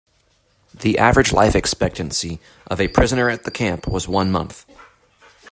[0.73, 4.65] The average life expectancy of a prisoner at the camp was one month.